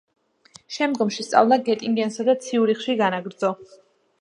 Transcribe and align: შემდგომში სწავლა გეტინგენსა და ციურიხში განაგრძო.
შემდგომში 0.77 1.25
სწავლა 1.27 1.59
გეტინგენსა 1.67 2.27
და 2.31 2.35
ციურიხში 2.47 2.97
განაგრძო. 3.03 3.53